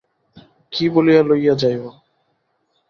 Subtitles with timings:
[0.73, 1.83] কী বলিয়া লইয়া যাইব।